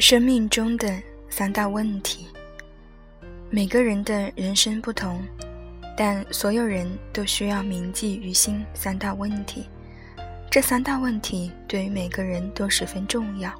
[0.00, 0.90] 生命中的
[1.28, 2.26] 三大问题。
[3.50, 5.22] 每个人的人生不同，
[5.94, 9.68] 但所有人都需要铭记于心三大问题。
[10.50, 13.52] 这三大问题对于每个人都十分重要。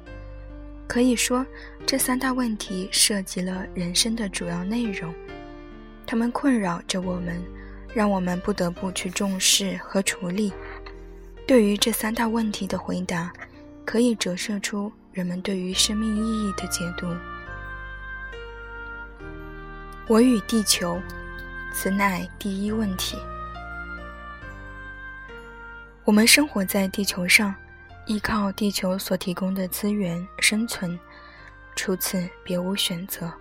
[0.87, 1.45] 可以说，
[1.85, 5.13] 这三大问题涉及了人生的主要内容，
[6.07, 7.39] 它们困扰着我们，
[7.93, 10.51] 让我们不得不去重视和处理。
[11.45, 13.31] 对于这三大问题的回答，
[13.85, 14.91] 可以折射出。
[15.13, 17.07] 人们对于生命意义的解读。
[20.07, 21.01] 我与地球，
[21.73, 23.17] 此乃第一问题。
[26.05, 27.53] 我们生活在地球上，
[28.05, 30.97] 依靠地球所提供的资源生存，
[31.75, 33.31] 除此别无选择。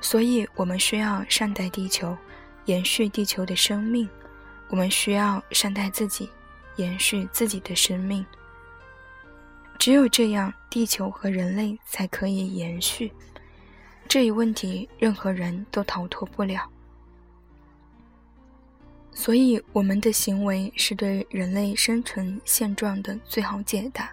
[0.00, 2.16] 所以，我们需要善待地球，
[2.64, 4.08] 延续地球的生命；
[4.68, 6.30] 我们需要善待自己，
[6.76, 8.24] 延续自己的生命。
[9.80, 13.10] 只有这样，地球和人类才可以延续。
[14.06, 16.70] 这一问题，任何人都逃脱不了。
[19.10, 24.10] 所以，我们的行为是对人类生存现状的最好解答。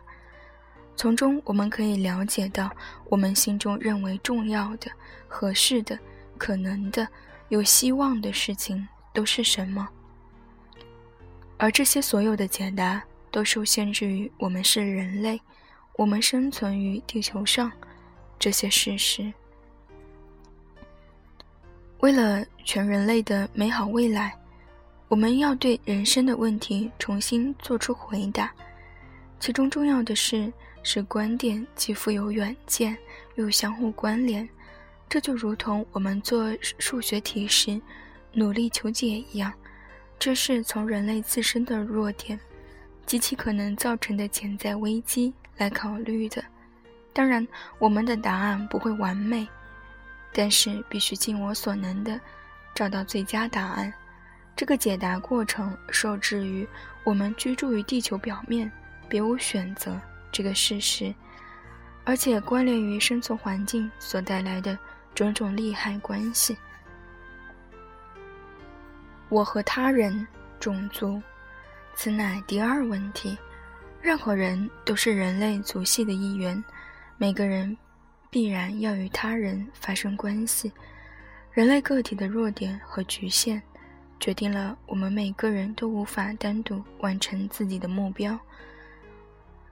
[0.95, 2.71] 从中，我们可以了解到，
[3.09, 4.89] 我们心中认为重要的、
[5.27, 5.99] 合适的、
[6.38, 7.05] 可能的、
[7.49, 9.85] 有希望的事情都是什么。
[11.57, 13.03] 而这些所有的解答，
[13.38, 15.39] 都受限制于我们是人类。
[15.95, 17.71] 我们生存于地球上，
[18.39, 19.31] 这些事实。
[21.99, 24.35] 为了全人类的美好未来，
[25.07, 28.52] 我们要对人生的问题重新做出回答。
[29.39, 30.51] 其中重要的是，
[30.81, 32.97] 使观点既富有远见，
[33.35, 34.49] 又相互关联。
[35.07, 37.79] 这就如同我们做数学题时
[38.31, 39.53] 努力求解一样，
[40.17, 42.39] 这是从人类自身的弱点
[43.07, 45.34] 及其可能造成的潜在危机。
[45.57, 46.45] 来考虑的，
[47.13, 47.47] 当然，
[47.79, 49.47] 我们的答案不会完美，
[50.31, 52.22] 但是必须尽我所能的
[52.75, 53.91] 找到最佳答案。
[54.56, 56.68] 这个解答过程受制于
[57.03, 58.72] 我们居住于地球表面，
[59.09, 60.00] 别无选择
[60.31, 61.12] 这个事实，
[62.06, 64.78] 而且关联于生存环境所带来的
[65.16, 66.56] 种种利害关系。
[69.29, 70.28] 我和他人、
[70.59, 71.19] 种族，
[72.00, 73.35] 此乃第二问题。
[74.00, 76.63] 任何人都是人类族系的一员，
[77.18, 77.75] 每个人
[78.30, 80.72] 必然要与他人发生关系。
[81.52, 83.59] 人类个体的弱点和局限，
[84.19, 88.40] 决定了我们每个人都无法单独完成自己的目标。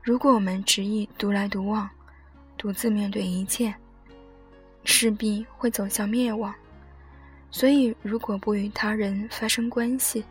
[0.01, 1.87] 如果我们执意独来独往，
[2.57, 3.71] 独自面对一切，
[4.83, 6.51] 势必会走向灭亡。
[7.51, 10.25] 所以，如果不与他人发生关系，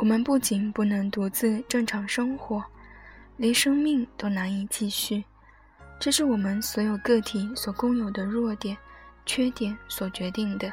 [0.00, 2.64] 我们不仅不能独自正常生活。
[3.36, 5.22] 连生命都难以继续，
[5.98, 8.74] 这是我们所有个体所共有的弱点、
[9.26, 10.72] 缺点所决定的。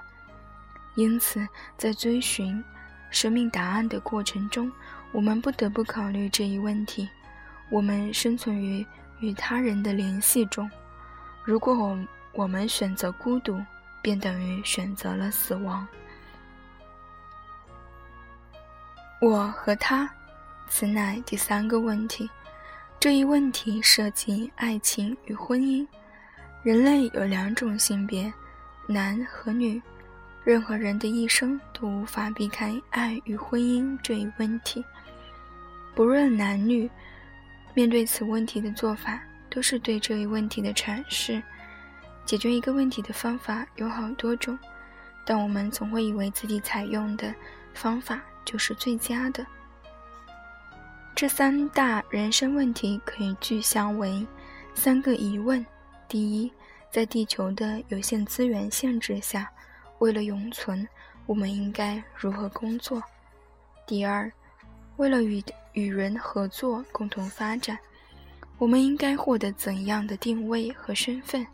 [0.95, 1.45] 因此，
[1.77, 2.63] 在追寻
[3.09, 4.71] 生命答案的过程中，
[5.11, 7.09] 我们不得不考虑这一问题：
[7.69, 8.85] 我们生存于
[9.19, 10.71] 与他人的联系中。
[11.44, 11.99] 如果我
[12.31, 13.61] 我们选择孤独，
[14.01, 15.85] 便等于选择了死亡。
[19.19, 20.07] 我和他，
[20.69, 22.29] 此乃第三个问题。
[23.00, 25.85] 这一问题涉及爱情与婚姻。
[26.61, 28.31] 人类有两种性别，
[28.85, 29.81] 男和女。
[30.44, 34.85] 任何人的一生都无法避开爱与婚姻这一问题。
[35.95, 36.88] 不论男女，
[37.73, 39.19] 面对此问题的做法
[39.50, 41.41] 都是对这一问题的阐释。
[42.23, 44.57] 解决一个问题的方法有好多种，
[45.25, 47.33] 但我们总会以为自己采用的
[47.73, 49.45] 方法就是最佳的。
[51.13, 54.25] 这三大人生问题可以具象为
[54.73, 55.65] 三个疑问：
[56.07, 56.49] 第一，
[56.89, 59.51] 在地球的有限资源限制下，
[59.99, 60.88] 为了永存，
[61.25, 63.03] 我们应该如何工作？
[63.85, 64.31] 第二，
[64.95, 65.43] 为了与
[65.73, 67.77] 与人合作共同发展，
[68.57, 71.45] 我们应该获得怎样的定位和身份？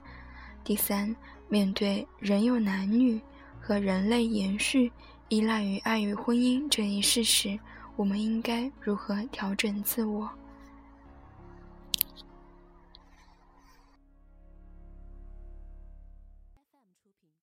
[0.63, 1.15] 第三，
[1.49, 3.19] 面对人有男女
[3.59, 4.91] 和人类延续
[5.33, 7.59] 依赖于爱与婚姻这一事实。
[7.95, 10.29] 我们应该如何调整自我？